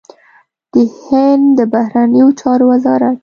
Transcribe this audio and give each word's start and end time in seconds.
د 0.71 0.73
هند 1.01 1.45
د 1.57 1.59
بهرنيو 1.73 2.27
چارو 2.39 2.65
وزارت 2.71 3.17